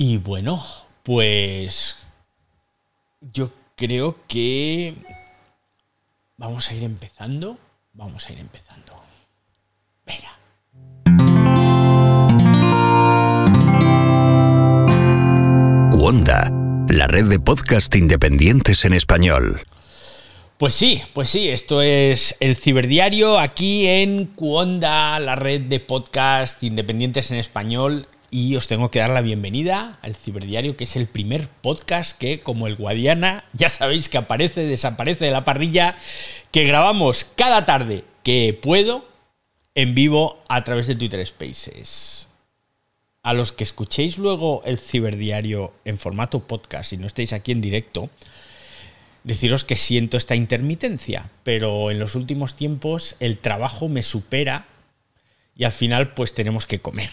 [0.00, 0.64] Y bueno,
[1.02, 2.08] pues
[3.20, 4.94] yo creo que
[6.36, 7.58] vamos a ir empezando.
[7.94, 8.92] Vamos a ir empezando.
[10.06, 10.38] Venga.
[15.96, 16.52] Wanda,
[16.88, 19.62] la red de podcast independientes en español.
[20.58, 26.62] Pues sí, pues sí, esto es el Ciberdiario aquí en Cuonda, la red de podcast
[26.62, 28.06] independientes en español.
[28.30, 32.40] Y os tengo que dar la bienvenida al Ciberdiario, que es el primer podcast que,
[32.40, 35.96] como el Guadiana, ya sabéis que aparece, desaparece de la parrilla,
[36.52, 39.08] que grabamos cada tarde que puedo
[39.74, 42.28] en vivo a través de Twitter Spaces.
[43.22, 47.62] A los que escuchéis luego el Ciberdiario en formato podcast y no estéis aquí en
[47.62, 48.10] directo,
[49.24, 54.66] deciros que siento esta intermitencia, pero en los últimos tiempos el trabajo me supera
[55.56, 57.10] y al final pues tenemos que comer.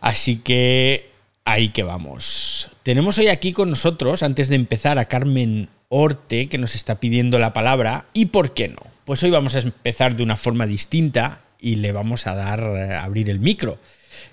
[0.00, 1.10] Así que
[1.44, 2.70] ahí que vamos.
[2.82, 7.38] Tenemos hoy aquí con nosotros, antes de empezar, a Carmen Orte, que nos está pidiendo
[7.38, 8.06] la palabra.
[8.12, 8.80] ¿Y por qué no?
[9.04, 13.02] Pues hoy vamos a empezar de una forma distinta y le vamos a dar a
[13.02, 13.78] abrir el micro.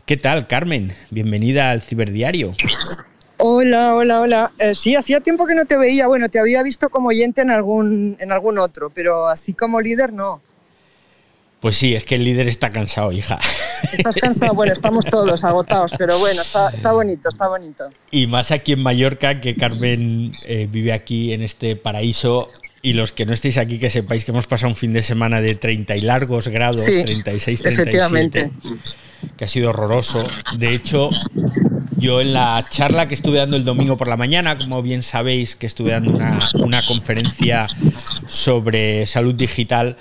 [0.06, 0.94] ¿Qué tal, Carmen?
[1.10, 2.54] Bienvenida al Ciberdiario.
[3.38, 4.52] Hola, hola, hola.
[4.58, 6.08] Eh, sí, hacía tiempo que no te veía.
[6.08, 10.14] Bueno, te había visto como oyente en algún, en algún otro, pero así como líder
[10.14, 10.42] no.
[11.60, 13.40] Pues sí, es que el líder está cansado, hija.
[13.98, 17.90] Estás cansado, bueno, estamos todos agotados, pero bueno, está, bonito, está bonito.
[18.10, 22.50] Y más aquí en Mallorca, que Carmen eh, vive aquí en este paraíso.
[22.82, 25.42] Y los que no estéis aquí, que sepáis que hemos pasado un fin de semana
[25.42, 28.52] de 30 y largos grados, 36, 37,
[29.36, 30.28] que ha sido horroroso.
[30.58, 31.10] De hecho,
[31.98, 35.56] yo en la charla que estuve dando el domingo por la mañana, como bien sabéis
[35.56, 37.66] que estuve dando una, una conferencia
[38.28, 39.98] sobre salud digital,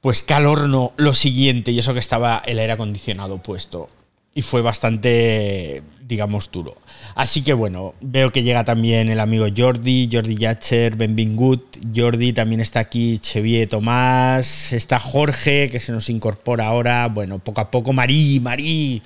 [0.00, 3.88] pues calor no, lo siguiente, y eso que estaba el aire acondicionado puesto.
[4.32, 6.76] Y fue bastante, digamos, duro.
[7.16, 11.78] Así que bueno, veo que llega también el amigo Jordi, Jordi Yacher, Benvingut.
[11.94, 17.08] Jordi también está aquí, Chevier Tomás, está Jorge, que se nos incorpora ahora.
[17.08, 19.02] Bueno, poco a poco, Marí, Marí.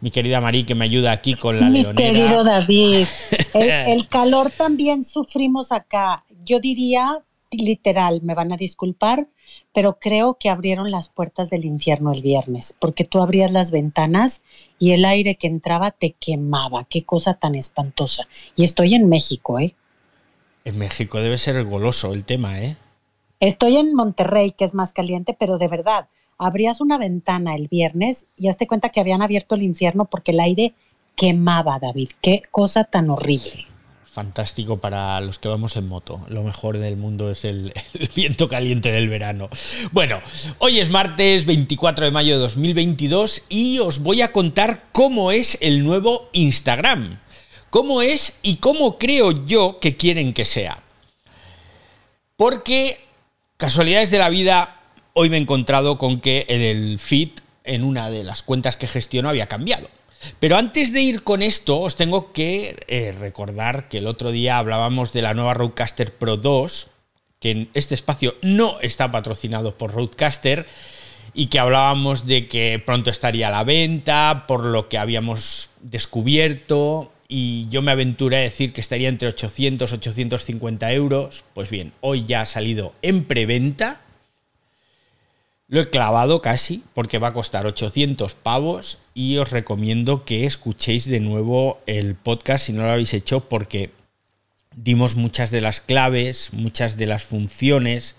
[0.00, 2.08] Mi querida Marí, que me ayuda aquí con la Mi leonera.
[2.08, 3.06] querido David,
[3.52, 6.24] el, el calor también sufrimos acá.
[6.44, 7.20] Yo diría,
[7.50, 9.28] literal, me van a disculpar,
[9.72, 14.42] pero creo que abrieron las puertas del infierno el viernes, porque tú abrías las ventanas
[14.78, 16.84] y el aire que entraba te quemaba.
[16.84, 18.28] Qué cosa tan espantosa.
[18.56, 19.74] Y estoy en México, ¿eh?
[20.64, 22.76] En México debe ser goloso el tema, ¿eh?
[23.40, 28.26] Estoy en Monterrey, que es más caliente, pero de verdad, abrías una ventana el viernes
[28.36, 30.74] y hazte cuenta que habían abierto el infierno porque el aire
[31.14, 32.10] quemaba, David.
[32.20, 33.66] Qué cosa tan horrible.
[34.18, 36.20] Fantástico para los que vamos en moto.
[36.26, 37.72] Lo mejor del mundo es el,
[38.16, 39.48] viento caliente del verano.
[39.92, 40.20] Bueno,
[40.58, 45.56] hoy es martes 24 de mayo de 2022 y os voy a contar cómo es
[45.60, 47.20] el nuevo Instagram.
[47.70, 50.82] Cómo es y cómo creo yo que quieren que sea.
[52.34, 52.98] Porque,
[53.56, 54.80] casualidades de la vida,
[55.12, 59.28] hoy me he encontrado con que el feed en una de las cuentas que gestiono
[59.28, 59.88] había cambiado.
[60.40, 64.58] Pero antes de ir con esto, os tengo que eh, recordar que el otro día
[64.58, 66.88] hablábamos de la nueva Roadcaster Pro 2,
[67.40, 70.66] que en este espacio no está patrocinado por Roadcaster,
[71.34, 77.12] y que hablábamos de que pronto estaría a la venta, por lo que habíamos descubierto,
[77.28, 81.44] y yo me aventuré a decir que estaría entre 800 y 850 euros.
[81.52, 84.00] Pues bien, hoy ya ha salido en preventa.
[85.70, 91.04] Lo he clavado casi porque va a costar 800 pavos y os recomiendo que escuchéis
[91.04, 93.90] de nuevo el podcast si no lo habéis hecho porque
[94.74, 98.16] dimos muchas de las claves, muchas de las funciones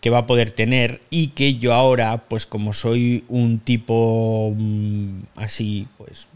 [0.00, 5.20] que va a poder tener y que yo ahora, pues como soy un tipo mmm,
[5.34, 6.30] así, pues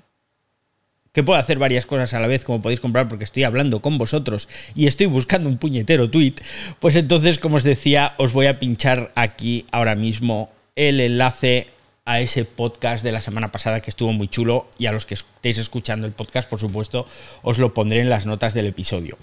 [1.13, 3.99] que puedo hacer varias cosas a la vez, como podéis comprar, porque estoy hablando con
[3.99, 6.35] vosotros y estoy buscando un puñetero tweet,
[6.79, 11.67] pues entonces, como os decía, os voy a pinchar aquí ahora mismo el enlace
[12.05, 15.15] a ese podcast de la semana pasada que estuvo muy chulo y a los que
[15.15, 17.07] estéis escuchando el podcast, por supuesto,
[17.43, 19.19] os lo pondré en las notas del episodio.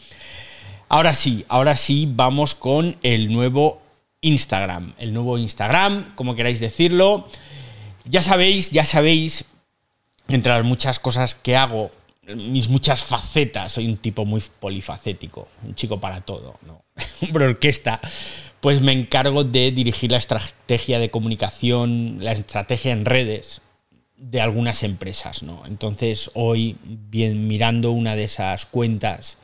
[0.89, 3.81] Ahora sí, ahora sí, vamos con el nuevo
[4.22, 7.28] Instagram, el nuevo Instagram, como queráis decirlo.
[8.06, 9.44] Ya sabéis, ya sabéis,
[10.27, 11.91] entre las muchas cosas que hago,
[12.35, 16.83] mis muchas facetas, soy un tipo muy polifacético, un chico para todo, ¿no?
[17.21, 18.01] Hombre orquesta,
[18.59, 23.62] pues me encargo de dirigir la estrategia de comunicación, la estrategia en redes
[24.18, 25.63] de algunas empresas, ¿no?
[25.68, 29.38] Entonces hoy, bien mirando una de esas cuentas,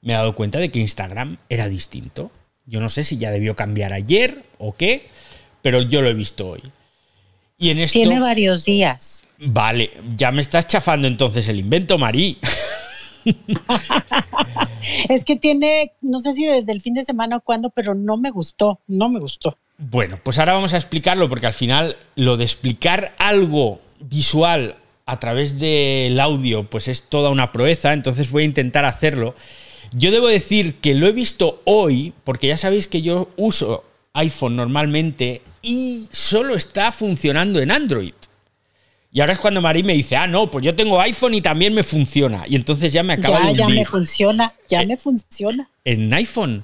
[0.00, 2.30] me he dado cuenta de que Instagram era distinto.
[2.64, 5.08] Yo no sé si ya debió cambiar ayer o qué,
[5.62, 6.62] pero yo lo he visto hoy.
[7.58, 9.24] Y en esto, Tiene varios días.
[9.38, 12.38] Vale, ya me estás chafando entonces el invento, Marí.
[15.08, 18.16] Es que tiene, no sé si desde el fin de semana o cuándo, pero no
[18.16, 19.58] me gustó, no me gustó.
[19.76, 25.18] Bueno, pues ahora vamos a explicarlo porque al final lo de explicar algo visual a
[25.18, 29.34] través del audio pues es toda una proeza, entonces voy a intentar hacerlo.
[29.92, 33.84] Yo debo decir que lo he visto hoy porque ya sabéis que yo uso
[34.18, 38.12] iPhone normalmente y solo está funcionando en Android.
[39.10, 41.72] Y ahora es cuando Marí me dice, ah, no, pues yo tengo iPhone y también
[41.74, 42.44] me funciona.
[42.46, 43.78] Y entonces ya me acaba ya, de ya hundir.
[43.80, 45.68] me funciona, ya Eh, me funciona.
[45.84, 46.62] En iPhone.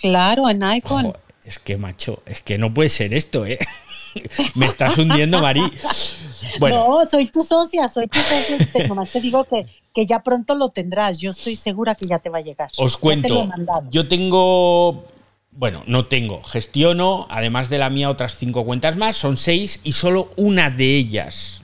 [0.00, 1.12] Claro, en iPhone.
[1.44, 3.58] Es que, macho, es que no puede ser esto, ¿eh?
[4.54, 5.62] me estás hundiendo, Marí.
[6.58, 8.86] Bueno, No, soy tu socia, soy tu socia.
[8.88, 9.64] Nomás te digo que,
[9.94, 11.18] que ya pronto lo tendrás.
[11.18, 12.68] Yo estoy segura que ya te va a llegar.
[12.76, 13.28] os Ya te cuento.
[13.34, 13.88] lo he mandado.
[13.92, 15.04] Yo tengo.
[15.52, 16.42] Bueno, no tengo.
[16.42, 19.16] Gestiono, además de la mía, otras cinco cuentas más.
[19.16, 21.62] Son seis y solo una de ellas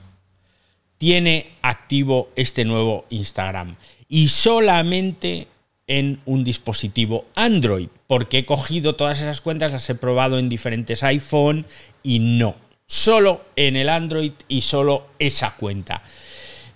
[0.99, 3.77] tiene activo este nuevo Instagram.
[4.07, 5.47] Y solamente
[5.87, 7.89] en un dispositivo Android.
[8.05, 11.65] Porque he cogido todas esas cuentas, las he probado en diferentes iPhone
[12.03, 12.55] y no.
[12.85, 16.03] Solo en el Android y solo esa cuenta.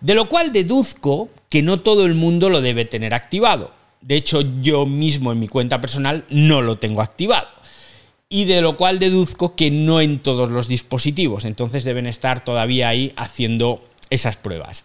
[0.01, 3.71] De lo cual deduzco que no todo el mundo lo debe tener activado.
[4.03, 7.47] De hecho, yo mismo en mi cuenta personal no lo tengo activado.
[8.29, 11.45] Y de lo cual deduzco que no en todos los dispositivos.
[11.45, 14.83] Entonces deben estar todavía ahí haciendo esas pruebas.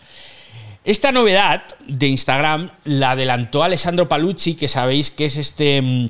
[0.85, 6.09] Esta novedad de Instagram la adelantó Alessandro Palucci, que sabéis que es este mm,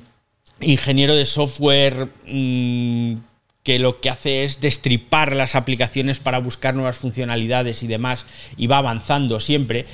[0.61, 3.14] ingeniero de software mm,
[3.62, 8.26] que lo que hace es destripar las aplicaciones para buscar nuevas funcionalidades y demás,
[8.56, 9.87] y va avanzando siempre.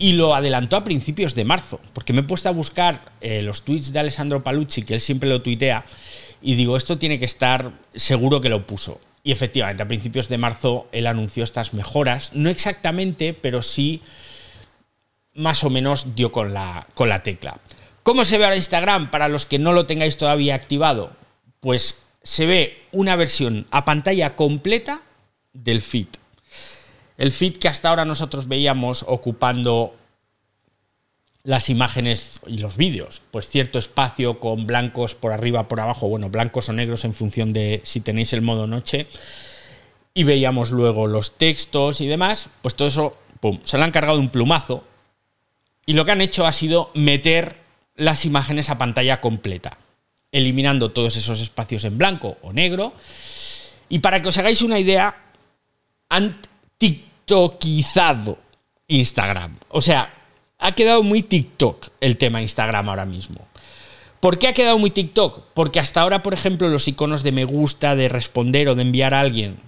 [0.00, 3.62] Y lo adelantó a principios de marzo, porque me he puesto a buscar eh, los
[3.62, 5.84] tweets de Alessandro Palucci, que él siempre lo tuitea,
[6.42, 9.00] y digo, esto tiene que estar seguro que lo puso.
[9.22, 14.02] Y efectivamente, a principios de marzo él anunció estas mejoras, no exactamente, pero sí
[15.34, 17.60] más o menos dio con la, con la tecla.
[18.02, 21.12] ¿Cómo se ve ahora Instagram para los que no lo tengáis todavía activado?
[21.60, 25.02] Pues se ve una versión a pantalla completa
[25.52, 26.08] del feed.
[27.20, 29.94] El feed que hasta ahora nosotros veíamos ocupando
[31.42, 36.30] las imágenes y los vídeos, pues cierto espacio con blancos por arriba, por abajo, bueno,
[36.30, 39.06] blancos o negros en función de si tenéis el modo noche,
[40.14, 44.18] y veíamos luego los textos y demás, pues todo eso, pum, se lo han cargado
[44.18, 44.82] un plumazo,
[45.84, 47.58] y lo que han hecho ha sido meter
[47.96, 49.76] las imágenes a pantalla completa,
[50.32, 52.94] eliminando todos esos espacios en blanco o negro,
[53.90, 55.22] y para que os hagáis una idea,
[56.08, 56.40] han
[57.30, 58.38] tiktokizado
[58.88, 60.12] Instagram, o sea,
[60.58, 63.46] ha quedado muy TikTok el tema Instagram ahora mismo.
[64.18, 65.44] ¿Por qué ha quedado muy TikTok?
[65.54, 69.14] Porque hasta ahora, por ejemplo, los iconos de me gusta, de responder o de enviar
[69.14, 69.60] a alguien,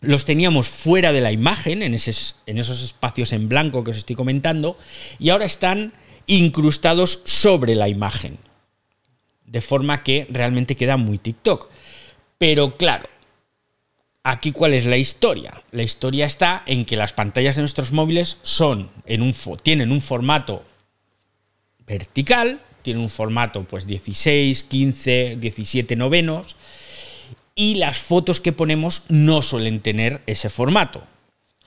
[0.00, 4.14] los teníamos fuera de la imagen, en, en esos espacios en blanco que os estoy
[4.14, 4.76] comentando,
[5.18, 5.94] y ahora están
[6.26, 8.38] incrustados sobre la imagen.
[9.46, 11.68] De forma que realmente queda muy TikTok.
[12.38, 13.08] Pero claro,
[14.22, 15.62] Aquí cuál es la historia?
[15.70, 18.90] La historia está en que las pantallas de nuestros móviles son
[19.62, 20.62] tienen un formato
[21.86, 26.56] vertical, tienen un formato pues 16, 15, 17 novenos
[27.54, 31.02] y las fotos que ponemos no suelen tener ese formato.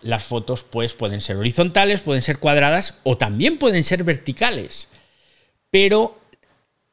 [0.01, 4.89] Las fotos pues pueden ser horizontales, pueden ser cuadradas o también pueden ser verticales.
[5.71, 6.19] Pero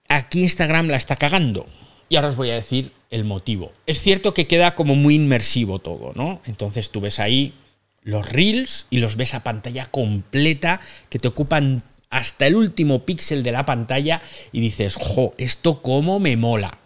[0.09, 1.67] aquí Instagram la está cagando.
[2.11, 3.73] Y ahora os voy a decir el motivo.
[3.87, 6.43] Es cierto que queda como muy inmersivo todo, ¿no?
[6.45, 7.55] Entonces tú ves ahí
[8.03, 13.45] los reels y los ves a pantalla completa que te ocupan hasta el último píxel
[13.45, 16.81] de la pantalla y dices, jo, esto cómo me mola.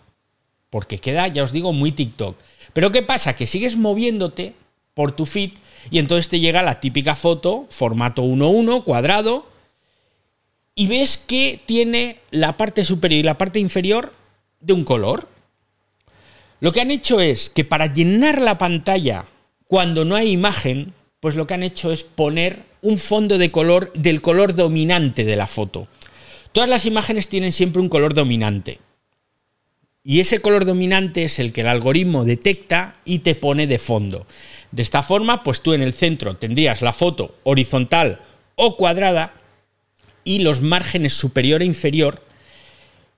[0.69, 2.37] Porque queda, ya os digo, muy TikTok.
[2.75, 3.35] Pero ¿qué pasa?
[3.35, 4.55] Que sigues moviéndote
[4.93, 5.53] por tu feed
[5.91, 9.49] y entonces te llega la típica foto, formato 1.1, cuadrado,
[10.75, 14.13] y ves que tiene la parte superior y la parte inferior
[14.65, 15.29] de un color.
[16.61, 19.27] Lo que han hecho es que para llenar la pantalla
[19.67, 23.93] cuando no hay imagen, pues lo que han hecho es poner un fondo de color
[23.95, 25.89] del color dominante de la foto.
[26.53, 28.79] Todas las imágenes tienen siempre un color dominante.
[30.05, 34.27] Y ese color dominante es el que el algoritmo detecta y te pone de fondo.
[34.71, 38.21] De esta forma, pues tú en el centro tendrías la foto horizontal
[38.55, 39.35] o cuadrada
[40.23, 42.23] y los márgenes superior e inferior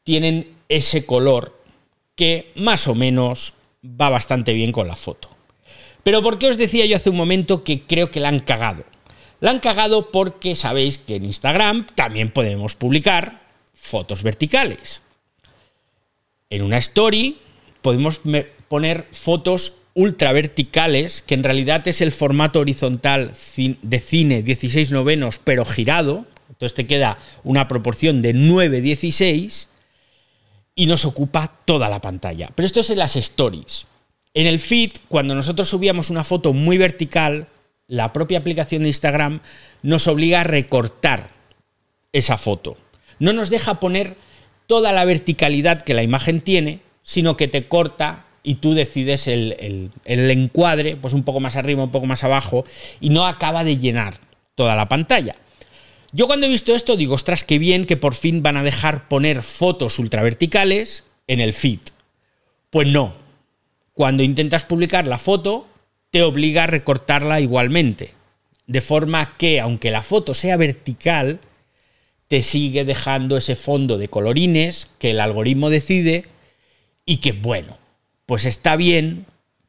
[0.04, 1.60] tienen ese color
[2.14, 3.54] que más o menos
[3.84, 5.28] va bastante bien con la foto.
[6.02, 8.84] Pero ¿por qué os decía yo hace un momento que creo que la han cagado?
[9.40, 13.42] La han cagado porque sabéis que en Instagram también podemos publicar
[13.74, 15.02] fotos verticales.
[16.48, 17.38] En una story
[17.82, 18.20] podemos
[18.68, 25.40] poner fotos ultra verticales, que en realidad es el formato horizontal de cine 16 novenos,
[25.42, 26.26] pero girado.
[26.48, 29.68] Entonces te queda una proporción de 9-16
[30.76, 32.50] y nos ocupa toda la pantalla.
[32.54, 33.86] Pero esto es en las stories.
[34.34, 37.48] En el feed, cuando nosotros subíamos una foto muy vertical,
[37.88, 39.40] la propia aplicación de Instagram
[39.82, 41.30] nos obliga a recortar
[42.12, 42.76] esa foto.
[43.18, 44.16] No nos deja poner
[44.66, 49.90] toda la verticalidad que la imagen tiene, sino que te corta y tú decides el,
[50.04, 52.64] encuadre, pues un poco más arriba, un poco más abajo,
[53.00, 54.20] y no acaba de llenar
[54.54, 55.34] toda la pantalla.
[56.12, 59.08] Yo cuando he visto esto digo, ostras, qué bien que por fin van a dejar
[59.08, 61.80] poner fotos ultraverticales en el feed.
[62.70, 63.14] Pues no.
[63.92, 65.66] Cuando intentas publicar la foto,
[66.10, 68.12] te obliga a recortarla igualmente.
[68.66, 71.40] De forma que, aunque la foto sea vertical,
[72.28, 76.26] te sigue dejando ese fondo de colorines que el algoritmo decide
[77.04, 77.78] y que, bueno,
[78.26, 79.26] pues está bien,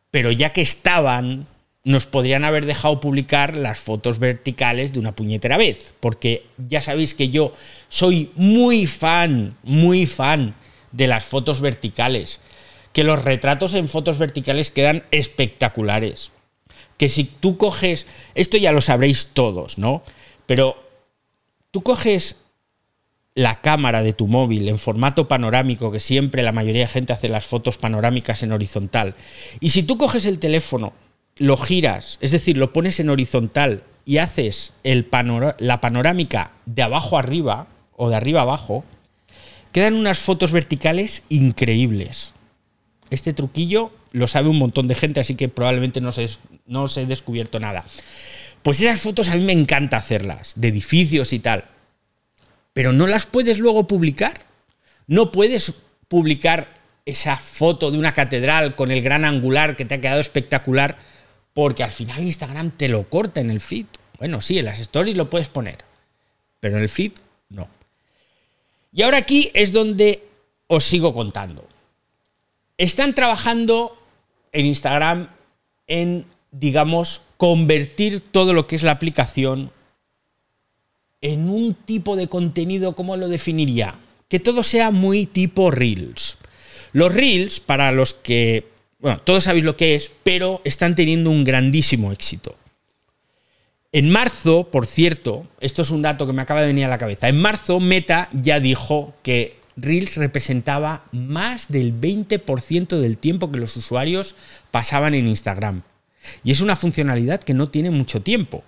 [0.10, 1.48] pero ya que estaban,
[1.88, 7.14] nos podrían haber dejado publicar las fotos verticales de una puñetera vez, porque ya sabéis
[7.14, 7.54] que yo
[7.88, 10.54] soy muy fan, muy fan
[10.92, 12.42] de las fotos verticales,
[12.92, 16.32] que los retratos en fotos verticales quedan espectaculares,
[16.98, 20.04] que si tú coges, esto ya lo sabréis todos, ¿no?
[20.46, 20.76] Pero
[21.72, 22.36] tú coges
[23.34, 27.30] la cámara de tu móvil en formato panorámico, que siempre la mayoría de gente hace
[27.30, 29.16] las fotos panorámicas en horizontal,
[29.62, 30.92] y si tú coges el teléfono,
[31.40, 37.68] lo giras, es decir, lo pones en horizontal y haces la panorámica de abajo arriba
[37.96, 38.84] o de arriba abajo,
[39.72, 42.34] quedan unas fotos verticales increíbles.
[43.10, 46.28] Este truquillo lo sabe un montón de gente, así que probablemente no se,
[46.66, 47.86] no os he descubierto nada.
[48.64, 51.66] Pues esas fotos a mí me encanta hacerlas, de edificios y tal
[52.78, 54.42] pero no las puedes luego publicar.
[55.08, 55.74] No puedes
[56.08, 56.78] publicar
[57.08, 61.00] esa foto de una catedral con el gran angular que te ha quedado espectacular
[61.58, 63.88] porque al final Instagram te lo corta en el feed.
[64.20, 65.80] Bueno, sí, en las stories lo puedes poner,
[66.60, 67.14] pero en el feed
[67.50, 67.68] no.
[68.94, 70.24] Y ahora aquí es donde
[70.68, 71.68] os sigo contando.
[72.78, 73.98] Están trabajando
[74.52, 75.30] en Instagram
[75.88, 79.72] en, digamos, convertir todo lo que es la aplicación
[81.22, 83.96] en un tipo de contenido, ¿cómo lo definiría?
[84.30, 86.38] Que todo sea muy tipo Reels.
[86.92, 91.44] Los Reels, para los que, bueno, todos sabéis lo que es, pero están teniendo un
[91.44, 92.56] grandísimo éxito.
[93.92, 96.98] En marzo, por cierto, esto es un dato que me acaba de venir a la
[96.98, 103.60] cabeza, en marzo Meta ya dijo que Reels representaba más del 20% del tiempo que
[103.60, 104.36] los usuarios
[104.72, 105.84] pasaban en Instagram.
[106.44, 108.64] Y es una funcionalidad que no tiene mucho tiempo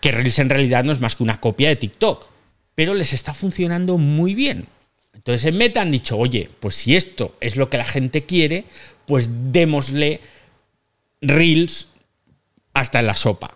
[0.00, 2.28] que Reels en realidad no es más que una copia de TikTok,
[2.74, 4.66] pero les está funcionando muy bien.
[5.14, 8.64] Entonces en Meta han dicho, oye, pues si esto es lo que la gente quiere,
[9.08, 10.20] pues démosle
[11.22, 11.88] Reels
[12.74, 13.54] hasta en la sopa.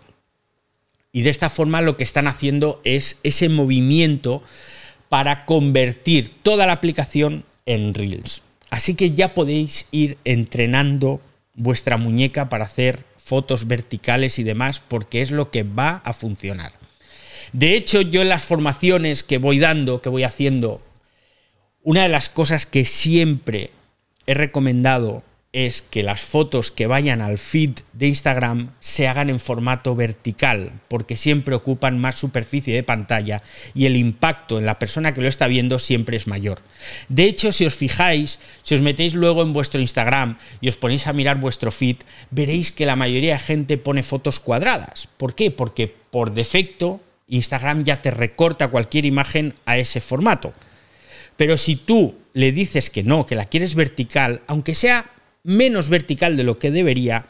[1.13, 4.43] Y de esta forma lo que están haciendo es ese movimiento
[5.09, 8.41] para convertir toda la aplicación en Reels.
[8.71, 11.21] Así que ya podéis ir entrenando
[11.53, 16.73] vuestra muñeca para hacer fotos verticales y demás, porque es lo que va a funcionar.
[17.53, 20.81] De hecho, yo en las formaciones que voy dando, que voy haciendo,
[21.83, 23.69] una de las cosas que siempre
[24.25, 25.21] he recomendado
[25.53, 30.81] es que las fotos que vayan al feed de Instagram se hagan en formato vertical,
[30.87, 33.43] porque siempre ocupan más superficie de pantalla
[33.75, 36.59] y el impacto en la persona que lo está viendo siempre es mayor.
[37.07, 41.05] De hecho, si os fijáis, si os metéis luego en vuestro Instagram y os ponéis
[41.05, 41.97] a mirar vuestro feed,
[42.31, 45.07] veréis que la mayoría de gente pone fotos cuadradas.
[45.17, 45.51] ¿Por qué?
[45.51, 50.51] Porque por defecto Instagram ya te recorta cualquier imagen a ese formato.
[51.37, 55.11] Pero si tú le dices que no, que la quieres vertical, aunque sea
[55.43, 57.27] menos vertical de lo que debería,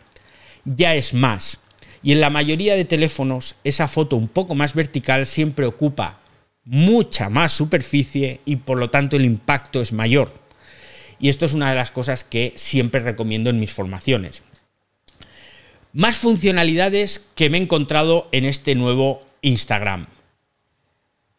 [0.66, 1.60] ya es más.
[2.02, 6.20] Y en la mayoría de teléfonos esa foto un poco más vertical siempre ocupa
[6.66, 10.34] mucha más superficie y por lo tanto el impacto es mayor.
[11.20, 14.44] Y esto es una de las cosas que siempre recomiendo en mis formaciones.
[15.94, 20.08] Más funcionalidades que me he encontrado en este nuevo Instagram.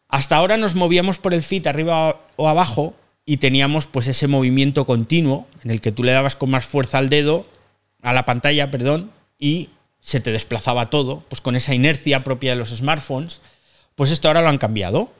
[0.07, 4.85] Hasta ahora nos movíamos por el feed arriba o abajo y teníamos pues ese movimiento
[4.85, 7.47] continuo en el que tú le dabas con más fuerza al dedo,
[8.01, 12.57] a la pantalla, perdón, y se te desplazaba todo, pues con esa inercia propia de
[12.57, 13.41] los smartphones,
[13.95, 15.11] pues esto ahora lo han cambiado.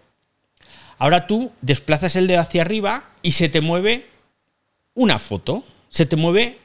[0.97, 4.05] Ahora tú desplazas el dedo hacia arriba y se te mueve
[4.93, 6.59] una foto, se te mueve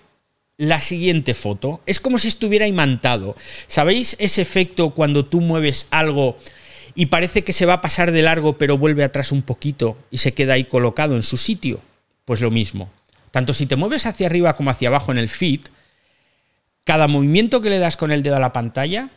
[0.59, 1.80] la siguiente foto.
[1.87, 3.35] Es como si estuviera imantado.
[3.66, 6.37] ¿Sabéis ese efecto cuando tú mueves algo
[6.94, 10.18] y parece que se va a pasar de largo pero vuelve atrás un poquito y
[10.18, 11.80] se queda ahí colocado en su sitio,
[12.25, 12.90] pues lo mismo.
[13.30, 15.61] Tanto si te mueves hacia arriba como hacia abajo en el feed,
[16.85, 19.11] cada movimiento que le das con el dedo a la pantalla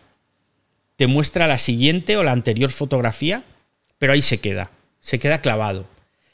[0.96, 3.44] te muestra la siguiente o la anterior fotografía,
[3.98, 5.88] pero ahí se queda, se queda clavado.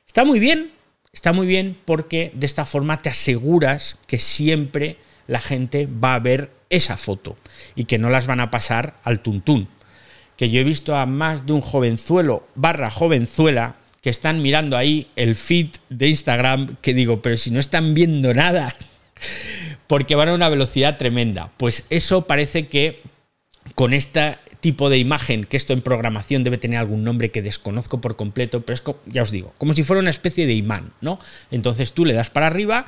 [0.05, 0.71] Está muy bien,
[1.13, 6.19] está muy bien porque de esta forma te aseguras que siempre la gente va a
[6.19, 7.37] ver esa foto
[7.75, 9.69] y que no las van a pasar al tuntún.
[10.39, 15.07] Que yo he visto a más de un jovenzuelo barra jovenzuela que están mirando ahí
[15.17, 18.73] el feed de Instagram que digo, pero si no están viendo nada,
[19.87, 21.51] porque van a una velocidad tremenda.
[21.57, 23.01] Pues eso parece que
[23.75, 27.99] con este tipo de imagen, que esto en programación debe tener algún nombre que desconozco
[27.99, 31.19] por completo, pero es, ya os digo, como si fuera una especie de imán, ¿no?
[31.51, 32.85] Entonces tú le das para arriba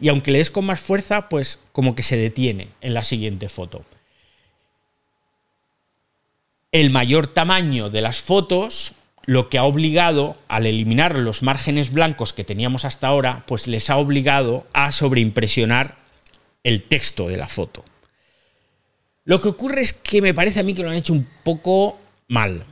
[0.00, 3.48] y aunque le des con más fuerza, pues como que se detiene en la siguiente
[3.48, 3.84] foto.
[6.72, 8.94] El mayor tamaño de las fotos
[9.26, 13.90] lo que ha obligado, al eliminar los márgenes blancos que teníamos hasta ahora, pues les
[13.90, 15.96] ha obligado a sobreimpresionar
[16.64, 17.84] el texto de la foto.
[19.24, 21.98] Lo que ocurre es que me parece a mí que lo han hecho un poco
[22.28, 22.64] mal.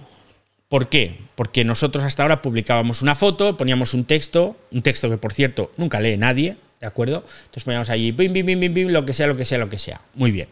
[0.68, 1.18] ¿Por qué?
[1.36, 5.72] Porque nosotros hasta ahora publicábamos una foto, poníamos un texto, un texto que por cierto
[5.76, 7.24] nunca lee nadie, ¿de acuerdo?
[7.40, 9.78] Entonces poníamos allí, bim, bim, bim, bim, lo que sea, lo que sea, lo que
[9.78, 10.00] sea.
[10.14, 10.48] Muy bien.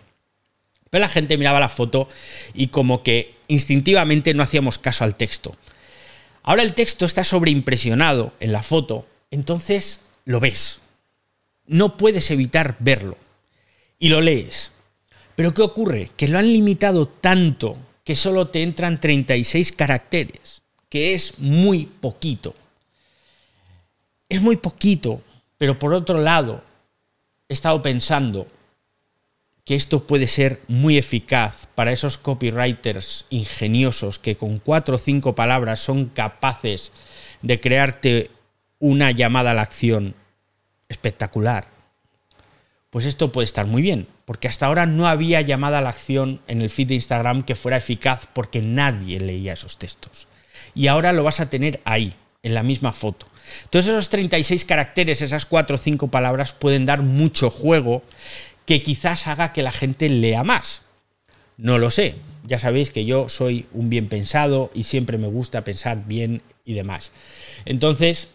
[0.90, 2.08] Pero la gente miraba la foto
[2.54, 5.56] y como que instintivamente no hacíamos caso al texto.
[6.42, 10.80] Ahora el texto está sobreimpresionado en la foto, entonces lo ves.
[11.66, 13.18] No puedes evitar verlo.
[13.98, 14.70] Y lo lees.
[15.34, 16.10] Pero ¿qué ocurre?
[16.16, 22.54] Que lo han limitado tanto que solo te entran 36 caracteres, que es muy poquito.
[24.28, 25.20] Es muy poquito,
[25.58, 26.64] pero por otro lado,
[27.48, 28.46] he estado pensando
[29.68, 35.34] que esto puede ser muy eficaz para esos copywriters ingeniosos que con cuatro o cinco
[35.34, 36.90] palabras son capaces
[37.42, 38.30] de crearte
[38.78, 40.14] una llamada a la acción
[40.88, 41.68] espectacular.
[42.88, 46.40] Pues esto puede estar muy bien, porque hasta ahora no había llamada a la acción
[46.46, 50.28] en el feed de Instagram que fuera eficaz porque nadie leía esos textos.
[50.74, 53.26] Y ahora lo vas a tener ahí, en la misma foto.
[53.64, 58.02] Entonces esos 36 caracteres, esas cuatro o cinco palabras pueden dar mucho juego
[58.68, 60.82] que quizás haga que la gente lea más.
[61.56, 62.16] No lo sé.
[62.44, 66.74] Ya sabéis que yo soy un bien pensado y siempre me gusta pensar bien y
[66.74, 67.10] demás.
[67.64, 68.28] Entonces,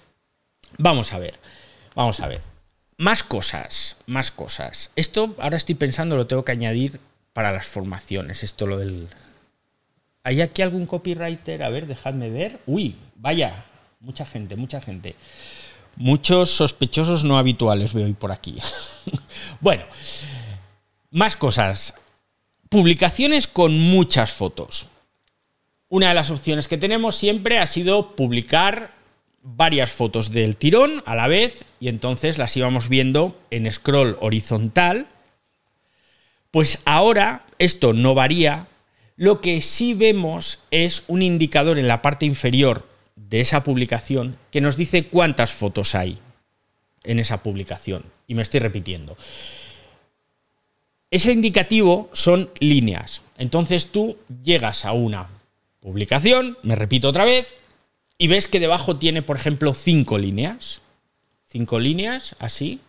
[0.80, 1.36] vamos a ver.
[1.94, 2.42] Vamos a ver.
[2.98, 4.90] Más cosas, más cosas.
[4.96, 7.00] Esto ahora estoy pensando, lo tengo que añadir
[7.34, 8.42] para las formaciones.
[8.42, 9.10] Esto lo del...
[10.24, 11.62] ¿Hay aquí algún copywriter?
[11.62, 12.60] A ver, dejadme ver.
[12.66, 13.66] Uy, vaya,
[14.00, 15.16] mucha gente, mucha gente.
[15.96, 18.58] Muchos sospechosos no habituales veo hoy por aquí.
[19.62, 19.84] bueno,
[21.12, 21.96] más cosas.
[22.70, 24.88] Publicaciones con muchas fotos.
[25.90, 28.94] Una de las opciones que tenemos siempre ha sido publicar
[29.44, 35.08] varias fotos del tirón a la vez y entonces las íbamos viendo en scroll horizontal.
[36.50, 38.68] Pues ahora esto no varía.
[39.16, 44.62] Lo que sí vemos es un indicador en la parte inferior de esa publicación que
[44.62, 46.18] nos dice cuántas fotos hay
[47.04, 48.04] en esa publicación.
[48.28, 49.18] Y me estoy repitiendo.
[51.12, 53.22] Ese indicativo son líneas.
[53.38, 55.30] Entonces tú llegas a una
[55.80, 57.54] publicación, me repito otra vez,
[58.18, 60.82] y ves que debajo tiene, por ejemplo, cinco líneas.
[61.48, 62.80] Cinco líneas, así,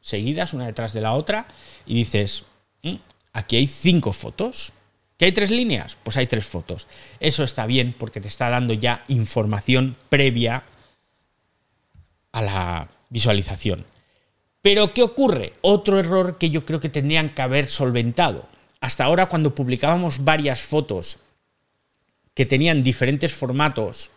[0.00, 1.46] seguidas, una detrás de la otra,
[1.86, 2.44] y dices,
[2.82, 2.96] mm,
[3.32, 4.72] aquí hay cinco fotos.
[5.16, 5.96] ¿Que hay tres líneas?
[6.02, 6.88] Pues hay tres fotos.
[7.20, 10.64] Eso está bien porque te está dando ya información previa
[12.32, 13.84] a la visualización.
[14.62, 15.52] Pero ¿qué ocurre?
[15.60, 18.48] Otro error que yo creo que tendrían que haber solventado.
[18.80, 21.18] Hasta ahora cuando publicábamos varias fotos
[22.34, 24.10] que tenían diferentes formatos,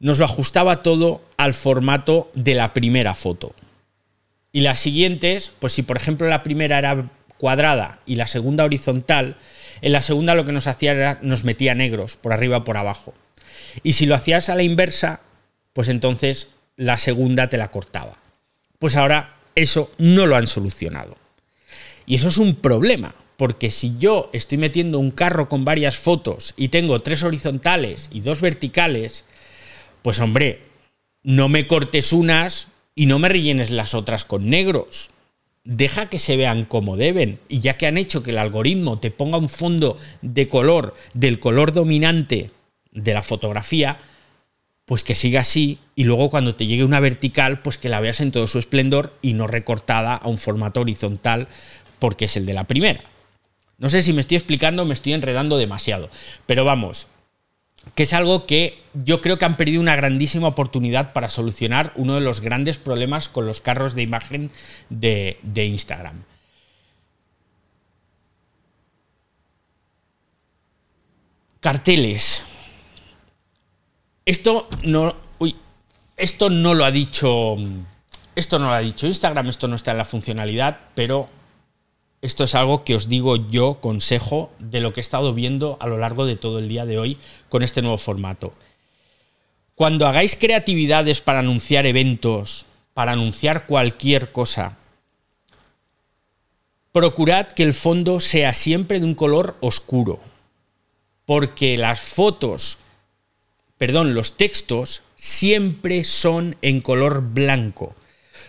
[0.00, 3.54] nos lo ajustaba todo al formato de la primera foto.
[4.50, 9.36] Y las siguientes, pues si por ejemplo la primera era cuadrada y la segunda horizontal,
[9.82, 13.14] en la segunda lo que nos hacía era nos metía negros por arriba por abajo.
[13.82, 15.20] Y si lo hacías a la inversa,
[15.72, 18.16] pues entonces la segunda te la cortaba.
[18.78, 21.16] Pues ahora eso no lo han solucionado.
[22.06, 26.54] Y eso es un problema, porque si yo estoy metiendo un carro con varias fotos
[26.56, 29.24] y tengo tres horizontales y dos verticales,
[30.02, 30.62] pues hombre,
[31.22, 35.10] no me cortes unas y no me rellenes las otras con negros
[35.64, 37.40] deja que se vean como deben.
[37.48, 41.40] Y ya que han hecho que el algoritmo te ponga un fondo de color del
[41.40, 42.50] color dominante
[42.92, 43.98] de la fotografía,
[44.86, 48.20] pues que siga así y luego cuando te llegue una vertical, pues que la veas
[48.20, 51.48] en todo su esplendor y no recortada a un formato horizontal
[51.98, 53.02] porque es el de la primera.
[53.78, 56.10] No sé si me estoy explicando, me estoy enredando demasiado,
[56.46, 57.08] pero vamos,
[57.94, 62.14] que es algo que yo creo que han perdido una grandísima oportunidad para solucionar uno
[62.14, 64.50] de los grandes problemas con los carros de imagen
[64.90, 66.24] de, de Instagram.
[71.60, 72.44] Carteles
[74.24, 75.14] esto no.
[75.38, 75.56] Uy.
[76.16, 77.56] Esto no lo ha dicho.
[78.36, 81.28] Esto no lo ha dicho Instagram, esto no está en la funcionalidad, pero
[82.20, 85.86] esto es algo que os digo yo, consejo, de lo que he estado viendo a
[85.86, 88.54] lo largo de todo el día de hoy con este nuevo formato.
[89.76, 94.78] Cuando hagáis creatividades para anunciar eventos, para anunciar cualquier cosa,
[96.90, 100.18] procurad que el fondo sea siempre de un color oscuro,
[101.24, 102.78] porque las fotos,
[103.84, 107.94] perdón, los textos siempre son en color blanco.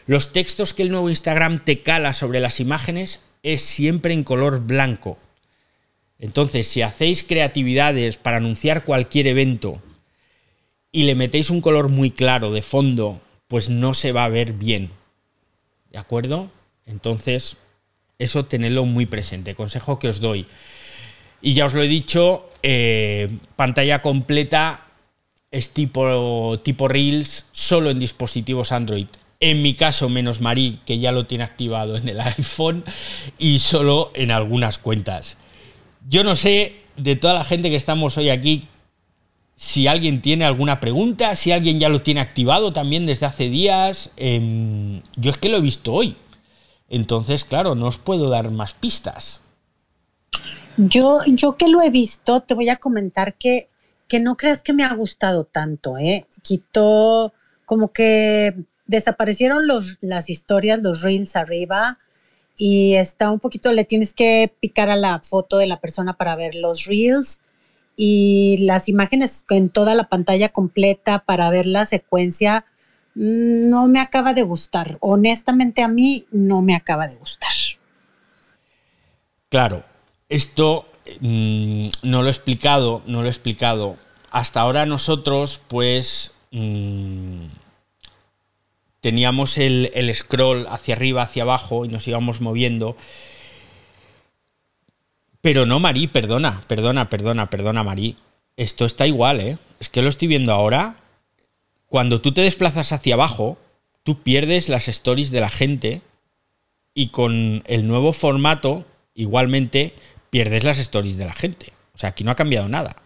[0.07, 4.61] Los textos que el nuevo Instagram te cala sobre las imágenes es siempre en color
[4.61, 5.17] blanco.
[6.19, 9.81] Entonces, si hacéis creatividades para anunciar cualquier evento
[10.93, 13.19] y le metéis un color muy claro de fondo,
[13.49, 14.89] pues no se va a ver bien.
[15.91, 16.49] ¿De acuerdo?
[16.85, 17.57] Entonces,
[18.19, 19.53] eso tenedlo muy presente.
[19.53, 20.47] Consejo que os doy.
[21.41, 24.84] Y ya os lo he dicho, eh, pantalla completa
[25.55, 29.07] es tipo, tipo Reels solo en dispositivos Android.
[29.39, 32.83] En mi caso, menos Marí, que ya lo tiene activado en el iPhone
[33.37, 35.37] y solo en algunas cuentas.
[36.07, 38.67] Yo no sé de toda la gente que estamos hoy aquí
[39.55, 44.11] si alguien tiene alguna pregunta, si alguien ya lo tiene activado también desde hace días.
[44.17, 46.15] Em, yo es que lo he visto hoy.
[46.89, 49.41] Entonces, claro, no os puedo dar más pistas.
[50.77, 53.69] Yo, yo que lo he visto, te voy a comentar que,
[54.07, 56.27] que no creas que me ha gustado tanto, ¿eh?
[56.41, 57.33] Quitó
[57.65, 61.99] como que desaparecieron los, las historias, los reels arriba
[62.57, 66.35] y está un poquito, le tienes que picar a la foto de la persona para
[66.35, 67.41] ver los reels
[67.97, 72.65] y las imágenes en toda la pantalla completa para ver la secuencia
[73.15, 74.97] mm, no me acaba de gustar.
[74.99, 77.51] Honestamente a mí no me acaba de gustar.
[79.49, 79.83] Claro,
[80.29, 80.87] esto
[81.19, 83.97] mm, no lo he explicado, no lo he explicado.
[84.31, 87.45] Hasta ahora nosotros pues mm,
[89.01, 92.95] teníamos el, el scroll hacia arriba, hacia abajo y nos íbamos moviendo
[95.45, 98.15] pero no, Marí, perdona, perdona, perdona, perdona, Marí.
[98.57, 99.59] Esto está igual, ¿eh?
[99.79, 100.95] Es que lo estoy viendo ahora.
[101.85, 103.55] Cuando tú te desplazas hacia abajo,
[104.01, 106.01] tú pierdes las stories de la gente
[106.95, 109.93] y con el nuevo formato, igualmente,
[110.35, 111.71] pierdes las stories de la gente.
[111.93, 112.97] O sea, aquí no ha cambiado nada.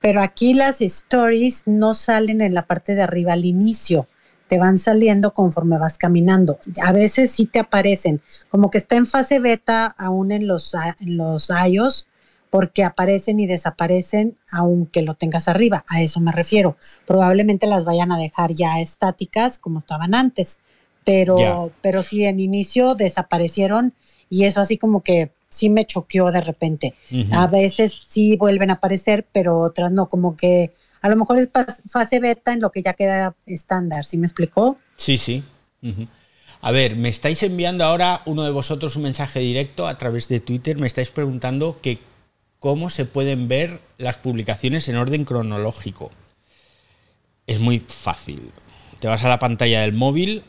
[0.00, 4.08] Pero aquí las stories no salen en la parte de arriba al inicio
[4.48, 6.58] te van saliendo conforme vas caminando.
[6.84, 11.16] A veces sí te aparecen, como que está en fase beta aún en los, en
[11.16, 12.08] los iOS,
[12.50, 15.84] porque aparecen y desaparecen aunque lo tengas arriba.
[15.86, 16.76] A eso me refiero.
[17.06, 20.58] Probablemente las vayan a dejar ya estáticas como estaban antes,
[21.04, 23.94] pero, pero sí en inicio desaparecieron
[24.32, 26.94] y eso así como que sí me choqueó de repente.
[27.32, 31.50] A veces sí vuelven a aparecer, pero otras no, como que a lo mejor es
[31.86, 34.78] fase beta en lo que ya queda estándar, ¿sí me explicó?
[34.96, 35.44] Sí, sí.
[36.62, 40.40] A ver, me estáis enviando ahora uno de vosotros un mensaje directo a través de
[40.40, 41.98] Twitter, me estáis preguntando que
[42.58, 46.10] cómo se pueden ver las publicaciones en orden cronológico.
[47.46, 48.50] Es muy fácil.
[48.98, 50.42] Te vas a la pantalla del móvil,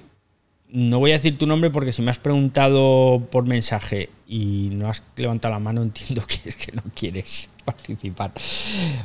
[0.73, 4.89] no voy a decir tu nombre porque si me has preguntado por mensaje y no
[4.89, 8.33] has levantado la mano, entiendo que es que no quieres participar.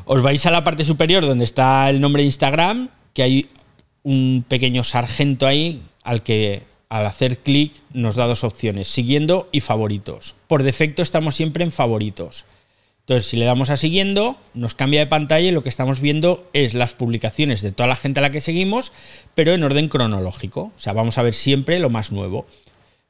[0.06, 3.50] Os vais a la parte superior donde está el nombre de Instagram, que hay
[4.02, 9.60] un pequeño sargento ahí al que al hacer clic nos da dos opciones, siguiendo y
[9.60, 10.34] favoritos.
[10.46, 12.46] Por defecto estamos siempre en favoritos.
[13.08, 16.46] Entonces, si le damos a siguiendo, nos cambia de pantalla y lo que estamos viendo
[16.52, 18.92] es las publicaciones de toda la gente a la que seguimos,
[19.34, 20.72] pero en orden cronológico.
[20.76, 22.46] O sea, vamos a ver siempre lo más nuevo.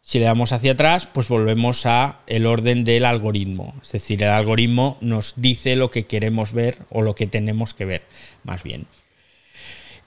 [0.01, 3.75] Si le damos hacia atrás, pues volvemos a el orden del algoritmo.
[3.83, 7.85] Es decir, el algoritmo nos dice lo que queremos ver o lo que tenemos que
[7.85, 8.03] ver,
[8.45, 8.87] más bien.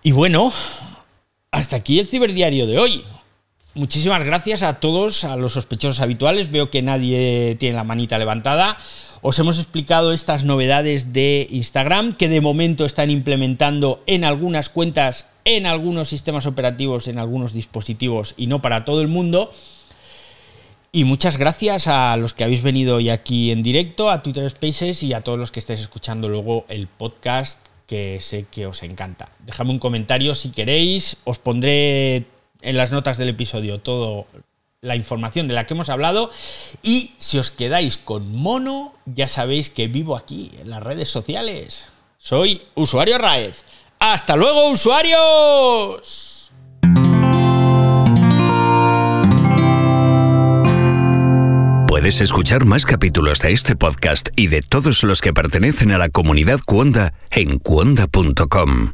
[0.04, 0.54] Y bueno,
[1.52, 3.04] hasta aquí el ciberdiario de hoy.
[3.74, 6.50] Muchísimas gracias a todos, a los sospechosos habituales.
[6.50, 8.78] Veo que nadie tiene la manita levantada.
[9.24, 15.28] Os hemos explicado estas novedades de Instagram que de momento están implementando en algunas cuentas,
[15.46, 19.52] en algunos sistemas operativos, en algunos dispositivos y no para todo el mundo.
[20.92, 25.04] Y muchas gracias a los que habéis venido hoy aquí en directo, a Twitter Spaces
[25.04, 29.30] y a todos los que estáis escuchando luego el podcast que sé que os encanta.
[29.46, 32.26] Dejadme un comentario si queréis, os pondré
[32.64, 34.26] en las notas del episodio todo
[34.82, 36.32] la información de la que hemos hablado.
[36.82, 41.86] Y si os quedáis con mono, ya sabéis que vivo aquí en las redes sociales.
[42.18, 43.64] Soy usuario Raez.
[44.00, 46.52] ¡Hasta luego, usuarios!
[51.88, 56.10] Puedes escuchar más capítulos de este podcast y de todos los que pertenecen a la
[56.10, 58.94] comunidad Cuonda en cuonda.com.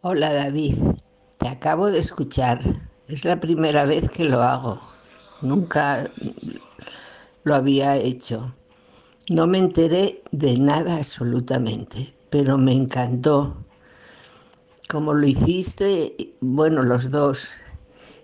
[0.00, 0.74] Hola David,
[1.44, 2.58] te acabo de escuchar.
[3.06, 4.80] Es la primera vez que lo hago.
[5.42, 6.10] Nunca
[7.42, 8.54] lo había hecho.
[9.28, 13.62] No me enteré de nada absolutamente, pero me encantó.
[14.88, 17.50] Como lo hiciste, bueno, los dos.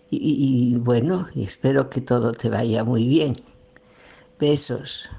[0.08, 3.34] Y, y bueno, espero que todo te vaya muy bien.
[4.38, 5.10] Besos.